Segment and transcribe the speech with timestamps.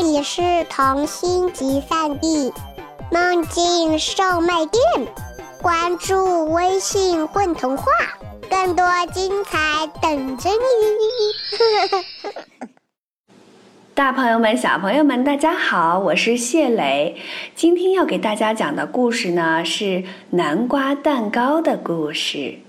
[0.00, 0.40] 这里是
[0.70, 2.52] 童心集散地，
[3.10, 4.80] 梦境售卖店。
[5.60, 7.84] 关注微信“混童话”，
[8.48, 12.38] 更多精彩等着你。
[13.92, 17.16] 大朋友们、小朋友们，大家好，我是谢磊。
[17.56, 22.60] 今天要给大家讲的故事呢，是南瓜蛋糕的故事。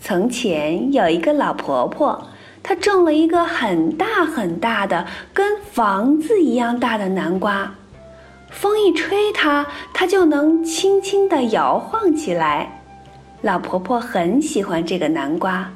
[0.00, 2.28] 从前有一个老婆婆，
[2.62, 7.74] 她种了一个很大很大的、跟房子一样大的南瓜。
[8.50, 12.82] 风一吹它，它就能轻轻地摇晃起来。
[13.40, 15.68] 老婆婆很喜欢这个南瓜，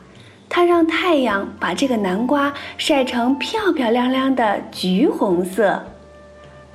[0.48, 5.82] 她让太阳把这个南瓜晒成漂漂亮亮的橘红色。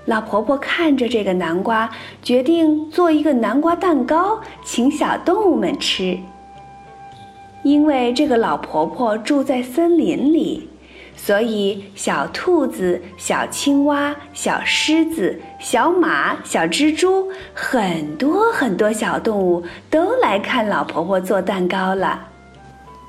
[0.05, 1.90] 老婆婆看着这个南瓜，
[2.24, 6.18] 决定做一个南瓜蛋糕，请小动物们吃。
[7.64, 10.70] 因为这个老婆婆住在森林里，
[11.16, 22.27] 所以小兔子、小青蛙、小狮子、小马、小蜘蛛，很多很多小动物都来看老婆婆做蛋糕了。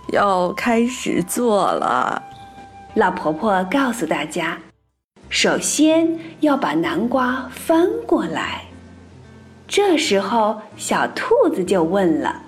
[0.08, 2.22] 要开始做了，
[2.94, 4.58] 老婆婆告诉大家，
[5.30, 8.64] 首先要把南瓜翻过来。
[9.66, 12.42] 这时候，小兔子就问了：“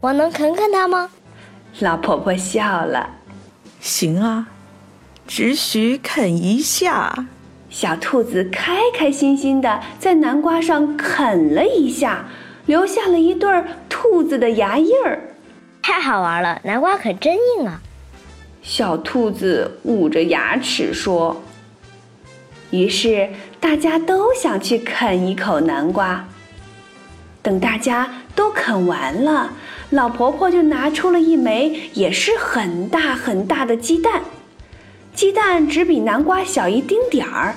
[0.00, 1.10] 我能啃啃它吗？”
[1.80, 3.10] 老婆婆笑了，
[3.80, 4.46] 行啊，
[5.26, 7.26] 只许啃一下。
[7.68, 12.26] 小兔子开开心心的在南瓜上啃了一下，
[12.66, 13.50] 留下了一对
[13.88, 15.34] 兔子的牙印儿。
[15.82, 17.80] 太好玩了，南瓜可真硬啊！
[18.62, 21.42] 小兔子捂着牙齿说。
[22.70, 26.24] 于是大家都想去啃一口南瓜。
[27.42, 29.52] 等大家都啃完了，
[29.90, 34.22] 老婆婆就拿出了一枚也是很大很大的鸡蛋，
[35.14, 37.54] 鸡蛋只比南瓜小一丁点儿，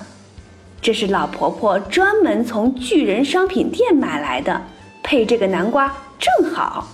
[0.82, 4.62] 这是老婆婆专门从巨人商品店买来的，
[5.02, 6.88] 配这个南瓜正好。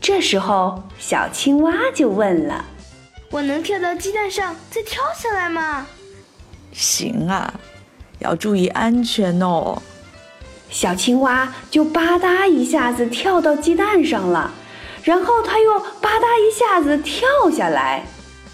[0.00, 2.64] 这时候，小青蛙就问了
[3.32, 5.86] ：“我能跳到鸡蛋上再跳下来吗
[6.70, 7.52] ？”“行啊，
[8.20, 9.82] 要注意安全哦。”
[10.68, 14.52] 小青蛙就吧嗒一下子跳到鸡蛋上了，
[15.02, 18.04] 然后它又吧嗒一下子跳下来，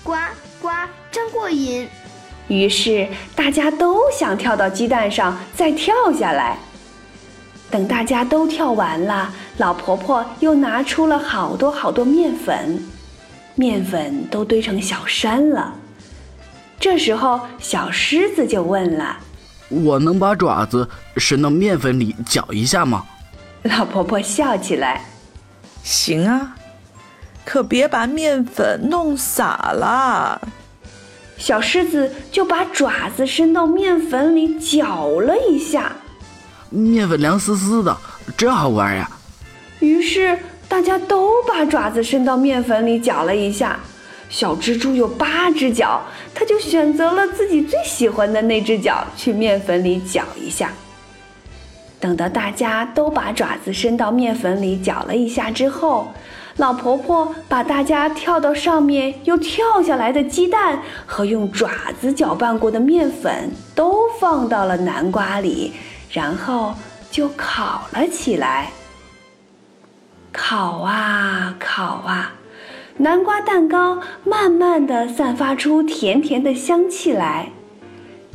[0.04, 0.12] 呱
[0.60, 0.68] 呱，
[1.10, 1.88] 真过瘾！
[2.48, 6.58] 于是大家都想跳到鸡蛋上再跳下来。
[7.70, 12.86] 等大家都跳完了，老婆婆又拿出了好多好多面粉，
[13.54, 15.74] 面粉都堆成小山了。
[16.78, 19.16] 这时候，小狮子就问了。
[19.72, 23.04] 我能把爪子伸到面粉里搅一下吗？
[23.62, 25.04] 老婆婆笑起来，
[25.82, 26.56] 行啊，
[27.44, 30.40] 可别把面粉弄洒了。
[31.38, 35.92] 小狮子就把爪子伸到面粉里搅了一下，
[36.70, 37.96] 面粉凉丝丝的，
[38.36, 39.10] 真好玩呀。
[39.80, 43.78] 于是大家都把爪子伸到面粉里搅了一下。
[44.32, 46.00] 小蜘蛛有八只脚，
[46.34, 50.72] 它就选择了自己最喜欢的那只脚去面粉里搅一下。
[52.00, 56.10] 等到大家都把爪子伸到面粉里搅了一下之后，
[56.56, 61.68] 老婆婆把大家跳到上面又跳下来的鸡蛋和用爪
[62.00, 65.74] 子搅拌过的面粉都放到了南瓜里，
[66.10, 66.74] 然后
[67.10, 68.70] 就烤了起来。
[70.32, 72.32] 烤啊烤啊。
[72.98, 77.50] 南瓜蛋糕慢慢的散发出甜甜的香气来，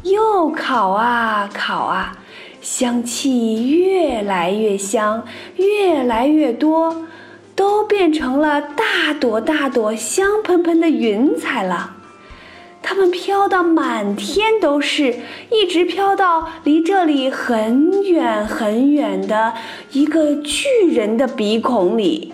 [0.03, 2.17] 又烤啊烤啊，
[2.59, 5.23] 香气越来越香，
[5.57, 7.05] 越来越多，
[7.55, 11.93] 都变成了大朵大朵香喷喷的云彩了。
[12.81, 15.17] 它们飘到满天都是，
[15.51, 19.53] 一直飘到离这里很远很远的
[19.91, 22.33] 一个巨人的鼻孔里。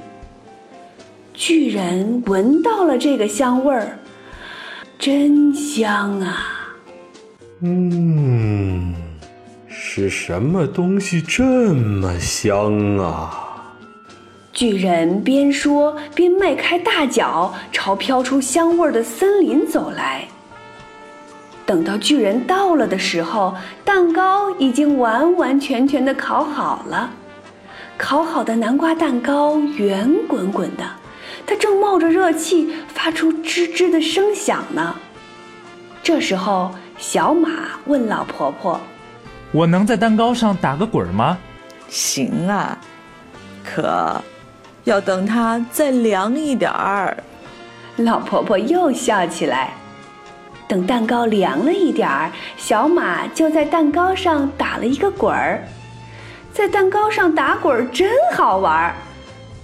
[1.34, 3.98] 巨人闻到了这个香味儿，
[5.00, 6.76] 真香啊！
[7.62, 8.94] 嗯，
[9.68, 11.44] 是什么东西这
[11.74, 13.74] 么香啊？
[14.52, 20.26] 巨人边说边迈开大脚，朝飘出香味儿的森林走来。
[21.66, 27.10] 等到巨人到了的时候，蛋糕已经完完全全的烤好了。
[27.98, 30.84] 烤好的南瓜蛋糕圆滚滚的。
[31.46, 34.96] 它正冒着热气，发出吱吱的声响呢。
[36.02, 37.50] 这时候，小马
[37.86, 38.80] 问老婆婆
[39.52, 41.38] ：“我能在蛋糕上打个滚吗
[41.90, 42.78] ？”“行啊，
[43.64, 44.22] 可
[44.84, 47.16] 要等它再凉一点儿。”
[47.98, 49.72] 老婆婆又笑起来
[50.68, 55.64] ：“等蛋糕凉了一点儿，小马就在蛋糕上打了一个滚儿。
[56.52, 58.96] 在蛋糕上打滚儿真好玩儿，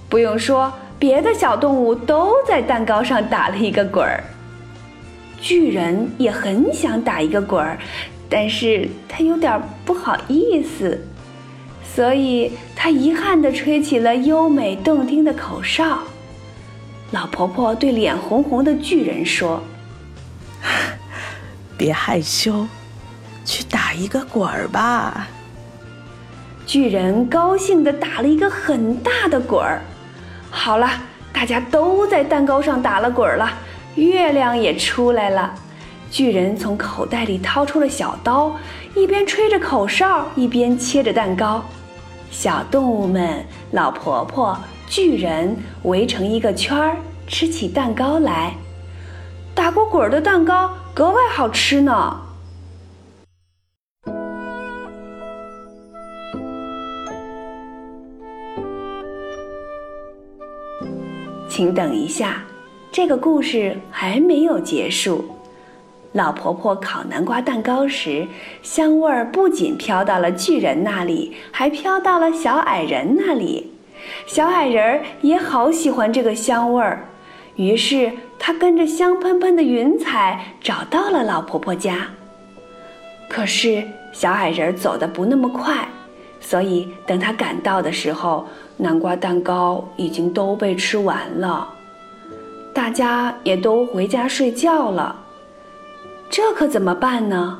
[0.07, 4.21] 不用说，别的小动物都在蛋糕上打了一个滚儿。
[5.41, 7.79] 巨人也很想打一个滚儿，
[8.29, 11.01] 但是他有点不好意思，
[11.95, 15.99] 所以他遗憾地吹起了优美动听的口哨。
[17.11, 19.63] 老婆婆对脸红红的巨人说
[21.77, 22.67] ：“别害羞，
[23.45, 25.29] 去打一个滚儿吧。”
[26.67, 29.81] 巨人高兴地打了一个很大的滚儿。
[30.49, 30.89] 好了，
[31.31, 33.49] 大家都在蛋糕上打了滚儿了，
[33.95, 35.53] 月亮也出来了。
[36.11, 38.55] 巨人从口袋里掏出了小刀，
[38.95, 41.63] 一边吹着口哨，一边切着蛋糕。
[42.31, 44.57] 小动物们，老婆婆。
[44.87, 46.97] 巨人围成一个圈儿，
[47.27, 48.55] 吃起蛋糕来。
[49.53, 52.19] 打过滚儿的蛋糕格外好吃呢。
[61.59, 62.41] 请等一下，
[62.89, 65.25] 这个故事还没有结束。
[66.13, 68.25] 老婆婆烤南瓜蛋糕时，
[68.63, 73.73] 香味儿不仅飘到了巨人那里，还飘到了小矮人那里。
[74.25, 77.05] 小矮人也好喜欢这个香味儿，
[77.57, 78.09] 于是
[78.39, 82.07] 他跟着香喷喷的云彩找到了老婆婆家。
[83.29, 83.83] 可是
[84.13, 85.85] 小矮人走得不那么快，
[86.49, 88.47] 所以等他赶到的时候，
[88.77, 91.69] 南瓜蛋糕已经都被吃完了，
[92.73, 95.15] 大家也都回家睡觉了。
[96.27, 97.59] 这可怎么办呢？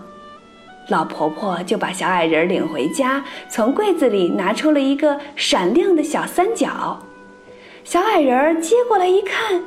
[0.87, 6.97] 老婆婆就把小矮人领回家，从柜子里拿出了一个闪亮的小三角。
[7.83, 9.61] 小矮人接过来一看，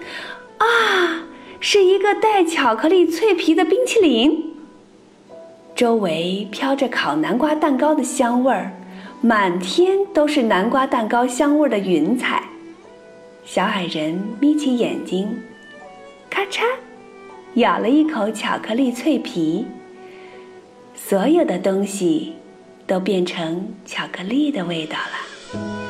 [0.58, 1.22] 啊，
[1.60, 4.52] 是一个带巧克力脆皮的冰淇淋。
[5.76, 8.72] 周围飘着烤南瓜蛋糕的香味儿，
[9.24, 12.42] 满天都是南瓜蛋糕香味的云彩。
[13.44, 15.28] 小矮人眯起眼睛，
[16.28, 16.64] 咔嚓，
[17.54, 19.64] 咬了一口巧克力脆皮。
[20.96, 22.32] 所有的东西
[22.84, 25.81] 都变成巧克力的味道了。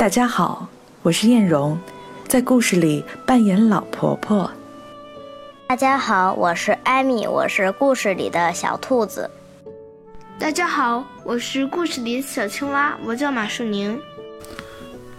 [0.00, 0.66] 大家好，
[1.02, 1.78] 我是燕荣，
[2.26, 4.50] 在故事里扮演老婆婆。
[5.68, 9.30] 大家好，我是艾米，我是故事里的小兔子。
[10.38, 14.00] 大家好，我是故事里的小青蛙，我叫马树宁。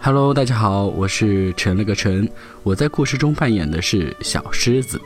[0.00, 2.28] Hello，大家好，我是陈了个陈，
[2.64, 5.00] 我在故事中扮演的是小狮子。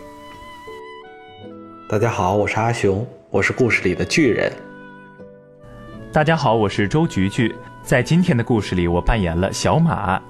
[1.86, 4.50] 大家好，我是阿雄，我是故事里的巨人。
[6.10, 7.54] 大家好，我是周菊菊。
[7.86, 10.20] 在今天的故事里，我扮演了小马。